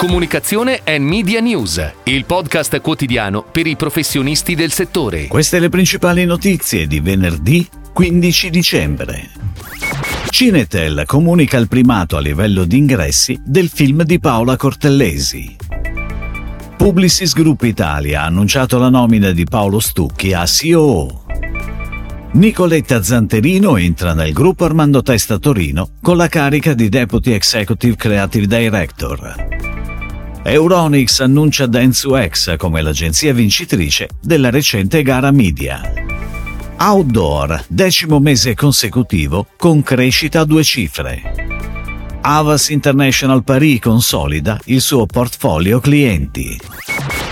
Comunicazione 0.00 0.80
e 0.82 0.98
Media 0.98 1.40
News, 1.40 1.92
il 2.04 2.24
podcast 2.24 2.80
quotidiano 2.80 3.44
per 3.44 3.66
i 3.66 3.76
professionisti 3.76 4.54
del 4.54 4.72
settore. 4.72 5.26
Queste 5.26 5.58
le 5.58 5.68
principali 5.68 6.24
notizie 6.24 6.86
di 6.86 7.00
venerdì 7.00 7.68
15 7.92 8.48
dicembre. 8.48 9.28
Cinetel 10.30 11.02
comunica 11.04 11.58
il 11.58 11.68
primato 11.68 12.16
a 12.16 12.20
livello 12.20 12.64
di 12.64 12.78
ingressi 12.78 13.38
del 13.44 13.68
film 13.68 14.02
di 14.04 14.18
Paola 14.18 14.56
Cortellesi. 14.56 15.56
Publicis 16.78 17.34
Group 17.34 17.60
Italia 17.64 18.22
ha 18.22 18.24
annunciato 18.24 18.78
la 18.78 18.88
nomina 18.88 19.32
di 19.32 19.44
Paolo 19.44 19.80
Stucchi 19.80 20.32
a 20.32 20.46
COO. 20.46 21.24
Nicoletta 22.32 23.02
Zanterino 23.02 23.76
entra 23.76 24.14
nel 24.14 24.32
gruppo 24.32 24.64
Armando 24.64 25.02
Testa 25.02 25.38
Torino 25.38 25.90
con 26.00 26.16
la 26.16 26.28
carica 26.28 26.72
di 26.72 26.88
Deputy 26.88 27.32
Executive 27.32 27.96
Creative 27.96 28.46
Director. 28.46 29.79
Euronics 30.42 31.20
annuncia 31.20 31.66
Dentsu-X 31.66 32.56
come 32.56 32.80
l'agenzia 32.80 33.34
vincitrice 33.34 34.08
della 34.22 34.48
recente 34.48 35.02
gara 35.02 35.30
media. 35.30 35.82
Outdoor, 36.78 37.64
decimo 37.68 38.20
mese 38.20 38.54
consecutivo 38.54 39.48
con 39.58 39.82
crescita 39.82 40.40
a 40.40 40.44
due 40.44 40.64
cifre. 40.64 41.48
Avas 42.22 42.70
International 42.70 43.44
Paris 43.44 43.80
consolida 43.80 44.58
il 44.64 44.80
suo 44.80 45.04
portfolio 45.04 45.78
clienti. 45.78 46.58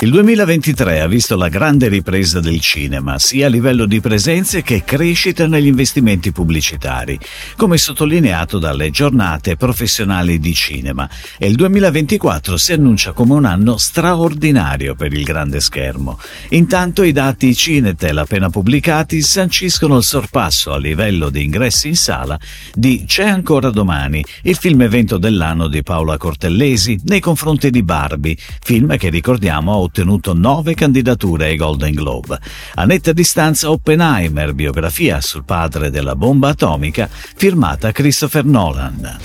Il 0.00 0.10
2023 0.10 1.00
ha 1.00 1.06
visto 1.06 1.36
la 1.36 1.48
grande 1.48 1.86
ripresa 1.86 2.40
del 2.40 2.60
cinema, 2.60 3.16
sia 3.20 3.46
a 3.46 3.48
livello 3.48 3.86
di 3.86 4.00
presenze 4.00 4.60
che 4.60 4.82
crescita 4.82 5.46
negli 5.46 5.68
investimenti 5.68 6.32
pubblicitari, 6.32 7.16
come 7.56 7.78
sottolineato 7.78 8.58
dalle 8.58 8.90
giornate 8.90 9.56
professionali 9.56 10.40
di 10.40 10.52
cinema, 10.52 11.08
e 11.38 11.46
il 11.46 11.54
2024 11.54 12.56
si 12.56 12.72
annuncia 12.72 13.12
come 13.12 13.34
un 13.34 13.44
anno 13.44 13.76
straordinario 13.76 14.96
per 14.96 15.12
il 15.12 15.22
grande 15.22 15.60
schermo. 15.60 16.18
Intanto 16.50 17.04
i 17.04 17.12
dati 17.12 17.54
Cinetel 17.54 18.18
appena 18.18 18.50
pubblicati 18.50 19.22
sanciscono 19.22 19.98
il 19.98 20.04
sorpasso 20.04 20.72
a 20.72 20.78
livello 20.78 21.30
di 21.30 21.44
ingressi 21.44 21.88
in 21.88 21.96
sala 21.96 22.38
di 22.74 23.04
C'è 23.06 23.28
ancora 23.28 23.70
domani, 23.70 24.24
il 24.42 24.56
film 24.56 24.82
evento 24.82 25.18
dell'anno 25.18 25.68
di 25.68 25.84
Paola 25.84 26.18
Cortellesi 26.18 26.98
nei 27.04 27.20
confronti 27.20 27.70
di 27.70 27.84
Barbie, 27.84 28.36
film 28.60 28.96
che 28.96 29.08
ricordiamo 29.08 29.72
ha 29.72 29.82
ottenuto 29.84 30.34
nove 30.34 30.74
candidature 30.74 31.46
ai 31.46 31.56
Golden 31.56 31.94
Globe. 31.94 32.38
A 32.74 32.84
netta 32.84 33.12
distanza 33.12 33.70
Oppenheimer, 33.70 34.52
biografia 34.52 35.20
sul 35.20 35.44
padre 35.44 35.90
della 35.90 36.16
bomba 36.16 36.48
atomica, 36.48 37.08
firmata 37.10 37.92
Christopher 37.92 38.44
Nolan. 38.44 39.18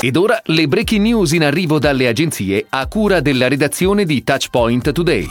Ed 0.00 0.16
ora 0.16 0.40
le 0.46 0.66
breaking 0.66 1.02
news 1.02 1.32
in 1.32 1.44
arrivo 1.44 1.78
dalle 1.78 2.08
agenzie 2.08 2.66
a 2.68 2.86
cura 2.88 3.20
della 3.20 3.46
redazione 3.46 4.04
di 4.04 4.24
Touchpoint 4.24 4.90
Today. 4.90 5.28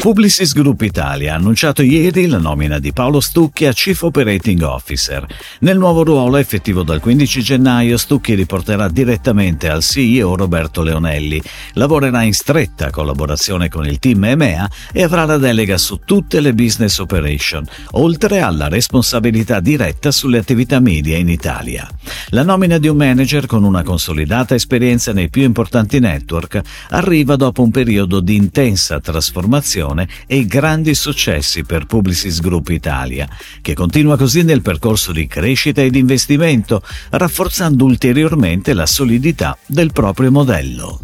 Publicis 0.00 0.54
Group 0.54 0.80
Italia 0.80 1.34
ha 1.34 1.36
annunciato 1.36 1.82
ieri 1.82 2.26
la 2.26 2.38
nomina 2.38 2.78
di 2.78 2.90
Paolo 2.90 3.20
Stucchi 3.20 3.66
a 3.66 3.72
Chief 3.74 4.00
Operating 4.00 4.62
Officer. 4.62 5.26
Nel 5.58 5.76
nuovo 5.76 6.02
ruolo, 6.04 6.38
effettivo 6.38 6.82
dal 6.82 7.00
15 7.00 7.42
gennaio, 7.42 7.98
Stucchi 7.98 8.32
riporterà 8.32 8.88
direttamente 8.88 9.68
al 9.68 9.82
CEO 9.82 10.36
Roberto 10.36 10.82
Leonelli, 10.82 11.42
lavorerà 11.74 12.22
in 12.22 12.32
stretta 12.32 12.88
collaborazione 12.88 13.68
con 13.68 13.86
il 13.86 13.98
team 13.98 14.24
EMEA 14.24 14.70
e 14.90 15.02
avrà 15.02 15.26
la 15.26 15.36
delega 15.36 15.76
su 15.76 16.00
tutte 16.02 16.40
le 16.40 16.54
business 16.54 16.96
operation, 16.96 17.66
oltre 17.90 18.40
alla 18.40 18.68
responsabilità 18.68 19.60
diretta 19.60 20.10
sulle 20.10 20.38
attività 20.38 20.80
media 20.80 21.18
in 21.18 21.28
Italia. 21.28 21.86
La 22.30 22.42
nomina 22.42 22.78
di 22.78 22.88
un 22.88 22.96
manager 22.96 23.44
con 23.44 23.64
una 23.64 23.82
consolidata 23.82 24.54
esperienza 24.54 25.12
nei 25.12 25.28
più 25.28 25.42
importanti 25.42 25.98
network 25.98 26.62
arriva 26.88 27.36
dopo 27.36 27.62
un 27.62 27.70
periodo 27.70 28.20
di 28.20 28.34
intensa 28.34 28.98
trasformazione 28.98 29.88
e 30.26 30.46
grandi 30.46 30.94
successi 30.94 31.64
per 31.64 31.86
Publicis 31.86 32.40
Group 32.40 32.68
Italia, 32.68 33.28
che 33.60 33.74
continua 33.74 34.16
così 34.16 34.42
nel 34.42 34.62
percorso 34.62 35.12
di 35.12 35.26
crescita 35.26 35.82
ed 35.82 35.94
investimento, 35.96 36.82
rafforzando 37.10 37.84
ulteriormente 37.84 38.72
la 38.72 38.86
solidità 38.86 39.56
del 39.66 39.92
proprio 39.92 40.30
modello. 40.30 41.00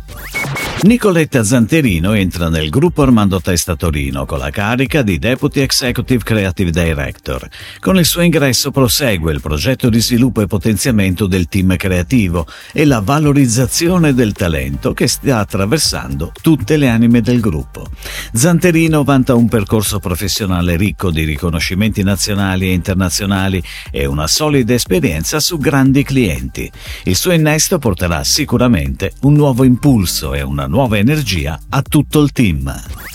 Nicoletta 0.82 1.42
Zanterino 1.42 2.12
entra 2.12 2.50
nel 2.50 2.68
gruppo 2.68 3.00
Armando 3.00 3.40
Testa 3.40 3.76
Torino 3.76 4.26
con 4.26 4.38
la 4.38 4.50
carica 4.50 5.00
di 5.00 5.18
Deputy 5.18 5.60
Executive 5.60 6.22
Creative 6.22 6.70
Director. 6.70 7.48
Con 7.80 7.96
il 7.96 8.04
suo 8.04 8.20
ingresso 8.20 8.70
prosegue 8.70 9.32
il 9.32 9.40
progetto 9.40 9.88
di 9.88 10.00
sviluppo 10.00 10.42
e 10.42 10.46
potenziamento 10.46 11.26
del 11.26 11.48
team 11.48 11.76
creativo 11.76 12.46
e 12.72 12.84
la 12.84 13.00
valorizzazione 13.00 14.12
del 14.12 14.32
talento 14.32 14.92
che 14.92 15.08
sta 15.08 15.38
attraversando 15.38 16.30
tutte 16.42 16.76
le 16.76 16.88
anime 16.90 17.22
del 17.22 17.40
gruppo. 17.40 17.86
Zanterino 18.34 19.02
vanta 19.02 19.34
un 19.34 19.48
percorso 19.48 19.98
professionale 19.98 20.76
ricco 20.76 21.10
di 21.10 21.24
riconoscimenti 21.24 22.02
nazionali 22.02 22.68
e 22.68 22.74
internazionali 22.74 23.62
e 23.90 24.04
una 24.04 24.26
solida 24.26 24.74
esperienza 24.74 25.40
su 25.40 25.56
grandi 25.56 26.04
clienti. 26.04 26.70
Il 27.04 27.16
suo 27.16 27.32
innesto 27.32 27.78
porterà 27.78 28.22
sicuramente 28.24 29.14
un 29.22 29.32
nuovo 29.32 29.64
impulso 29.64 30.34
e 30.34 30.42
una 30.42 30.65
nuova 30.66 30.98
energia 30.98 31.58
a 31.70 31.82
tutto 31.82 32.20
il 32.22 32.32
team. 32.32 33.05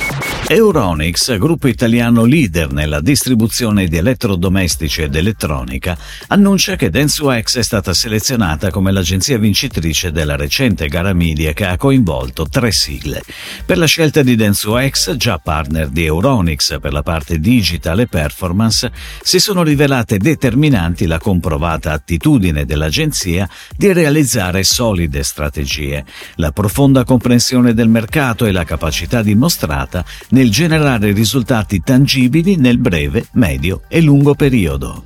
Euronics, 0.54 1.38
gruppo 1.38 1.70
italiano 1.70 2.26
leader 2.26 2.74
nella 2.74 3.00
distribuzione 3.00 3.88
di 3.88 3.96
elettrodomestici 3.96 5.04
ed 5.04 5.16
elettronica, 5.16 5.98
annuncia 6.28 6.76
che 6.76 6.90
Dentsu-X 6.90 7.60
è 7.60 7.64
stata 7.64 7.94
selezionata 7.94 8.70
come 8.70 8.92
l'agenzia 8.92 9.38
vincitrice 9.38 10.12
della 10.12 10.36
recente 10.36 10.90
gara 10.90 11.14
media 11.14 11.54
che 11.54 11.66
ha 11.66 11.78
coinvolto 11.78 12.50
tre 12.50 12.74
sigle. 12.74 13.24
Per 13.66 13.78
la 13.78 13.86
scelta 13.86 14.24
di 14.24 14.36
Dentsu-X, 14.36 15.16
già 15.16 15.38
partner 15.38 15.88
di 15.88 16.04
Euronics 16.04 16.80
per 16.82 16.92
la 16.92 17.02
parte 17.02 17.40
digital 17.40 18.02
e 18.02 18.08
performance, 18.08 18.92
si 19.24 19.40
sono 19.40 19.64
rivelate 19.64 20.18
determinanti 20.18 21.06
la 21.06 21.18
comprovata 21.18 21.94
attitudine 21.94 22.66
dell'agenzia 22.66 23.48
di 23.74 23.94
realizzare 23.94 24.64
solide 24.64 25.24
strategie, 25.24 26.04
la 26.36 26.52
profonda 26.52 27.06
comprensione 27.06 27.74
del 27.74 27.88
mercato 27.88 28.44
e 28.44 28.52
la 28.52 28.66
capacità 28.66 29.24
dimostrata 29.24 30.04
nel 30.32 30.40
nel 30.42 30.50
generare 30.50 31.12
risultati 31.12 31.82
tangibili 31.82 32.56
nel 32.56 32.80
breve, 32.80 33.28
medio 33.34 33.84
e 33.88 34.02
lungo 34.02 34.34
periodo. 34.34 35.04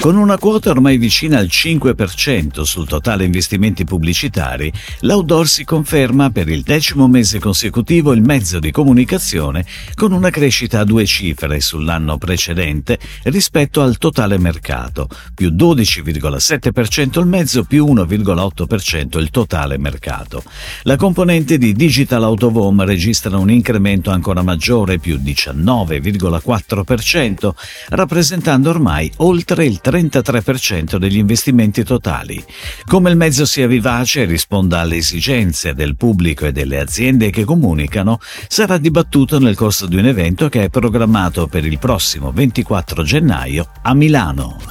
Con 0.00 0.16
una 0.16 0.38
quota 0.38 0.70
ormai 0.70 0.96
vicina 0.96 1.38
al 1.38 1.48
5% 1.50 2.62
sul 2.62 2.86
totale 2.86 3.24
investimenti 3.24 3.84
pubblicitari, 3.84 4.72
l'outdoor 5.00 5.48
si 5.48 5.64
conferma 5.64 6.30
per 6.30 6.48
il 6.48 6.62
decimo 6.62 7.08
mese 7.08 7.40
consecutivo 7.40 8.12
il 8.12 8.22
mezzo 8.22 8.60
di 8.60 8.70
comunicazione 8.70 9.66
con 9.96 10.12
una 10.12 10.30
crescita 10.30 10.78
a 10.78 10.84
due 10.84 11.04
cifre 11.04 11.58
sull'anno 11.58 12.16
precedente 12.16 13.00
rispetto 13.24 13.82
al 13.82 13.98
totale 13.98 14.38
mercato, 14.38 15.08
più 15.34 15.50
12,7% 15.50 17.18
il 17.18 17.26
mezzo, 17.26 17.64
più 17.64 17.84
1,8% 17.86 19.18
il 19.18 19.30
totale 19.30 19.78
mercato. 19.78 20.44
La 20.82 20.94
componente 20.94 21.58
di 21.58 21.72
Digital 21.72 22.22
Out 22.22 22.44
of 22.44 22.78
registra 22.78 23.36
un 23.36 23.50
incremento 23.50 24.12
ancora 24.12 24.42
maggiore, 24.42 25.00
più 25.00 25.16
19,4%, 25.16 27.50
rappresentando 27.88 28.70
ormai 28.70 29.10
oltre 29.16 29.66
il 29.66 29.80
33% 29.88 30.96
degli 30.96 31.16
investimenti 31.16 31.84
totali. 31.84 32.44
Come 32.86 33.10
il 33.10 33.16
mezzo 33.16 33.44
sia 33.44 33.66
vivace 33.66 34.22
e 34.22 34.24
risponda 34.26 34.80
alle 34.80 34.96
esigenze 34.96 35.74
del 35.74 35.96
pubblico 35.96 36.46
e 36.46 36.52
delle 36.52 36.78
aziende 36.78 37.30
che 37.30 37.44
comunicano, 37.44 38.18
sarà 38.48 38.78
dibattuto 38.78 39.38
nel 39.38 39.56
corso 39.56 39.86
di 39.86 39.96
un 39.96 40.06
evento 40.06 40.48
che 40.48 40.64
è 40.64 40.68
programmato 40.68 41.46
per 41.46 41.64
il 41.64 41.78
prossimo 41.78 42.32
24 42.32 43.02
gennaio 43.02 43.68
a 43.82 43.94
Milano. 43.94 44.67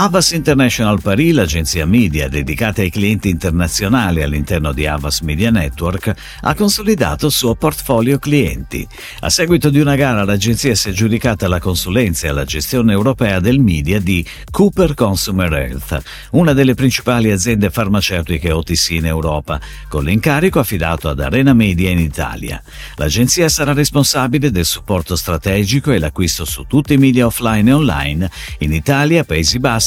Avas 0.00 0.30
International 0.30 1.00
Paris, 1.02 1.34
l'agenzia 1.34 1.84
media 1.84 2.28
dedicata 2.28 2.82
ai 2.82 2.88
clienti 2.88 3.30
internazionali 3.30 4.22
all'interno 4.22 4.72
di 4.72 4.86
Avas 4.86 5.22
Media 5.22 5.50
Network, 5.50 6.14
ha 6.42 6.54
consolidato 6.54 7.26
il 7.26 7.32
suo 7.32 7.56
portfolio 7.56 8.20
clienti. 8.20 8.86
A 9.22 9.28
seguito 9.28 9.70
di 9.70 9.80
una 9.80 9.96
gara 9.96 10.22
l'agenzia 10.22 10.76
si 10.76 10.86
è 10.86 10.90
aggiudicata 10.92 11.48
la 11.48 11.58
consulenza 11.58 12.28
e 12.28 12.32
la 12.32 12.44
gestione 12.44 12.92
europea 12.92 13.40
del 13.40 13.58
media 13.58 13.98
di 13.98 14.24
Cooper 14.52 14.94
Consumer 14.94 15.52
Health, 15.52 16.00
una 16.30 16.52
delle 16.52 16.74
principali 16.74 17.32
aziende 17.32 17.68
farmaceutiche 17.68 18.52
OTC 18.52 18.90
in 18.90 19.06
Europa, 19.06 19.60
con 19.88 20.04
l'incarico 20.04 20.60
affidato 20.60 21.08
ad 21.08 21.18
Arena 21.18 21.54
Media 21.54 21.90
in 21.90 21.98
Italia. 21.98 22.62
L'agenzia 22.94 23.48
sarà 23.48 23.72
responsabile 23.72 24.52
del 24.52 24.64
supporto 24.64 25.16
strategico 25.16 25.90
e 25.90 25.98
l'acquisto 25.98 26.44
su 26.44 26.66
tutti 26.68 26.92
i 26.92 26.98
media 26.98 27.26
offline 27.26 27.68
e 27.68 27.72
online 27.72 28.30
in 28.58 28.72
Italia, 28.72 29.24
Paesi 29.24 29.58
Bassi, 29.58 29.86